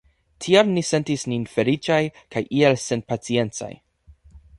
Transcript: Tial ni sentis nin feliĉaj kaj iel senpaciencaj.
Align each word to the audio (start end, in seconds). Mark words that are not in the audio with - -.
Tial 0.43 0.69
ni 0.77 0.81
sentis 0.91 1.25
nin 1.33 1.43
feliĉaj 1.51 1.99
kaj 2.37 2.43
iel 2.61 2.79
senpaciencaj. 2.85 3.71